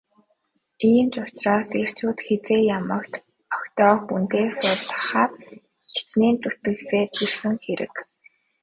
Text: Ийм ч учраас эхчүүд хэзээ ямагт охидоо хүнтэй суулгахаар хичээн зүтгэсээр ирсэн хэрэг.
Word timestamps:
Ийм 0.91 1.07
ч 1.13 1.15
учраас 1.25 1.69
эхчүүд 1.81 2.17
хэзээ 2.27 2.61
ямагт 2.77 3.13
охидоо 3.53 3.93
хүнтэй 4.07 4.47
суулгахаар 4.59 5.31
хичээн 5.93 6.35
зүтгэсээр 6.41 7.09
ирсэн 7.23 7.55
хэрэг. 7.63 7.93